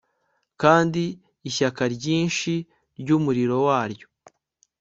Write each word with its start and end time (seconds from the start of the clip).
Kandi 0.61 1.03
ishyaka 1.49 1.83
ryinshi 1.95 2.51
ryumuriro 2.99 3.55
waryo 3.67 4.07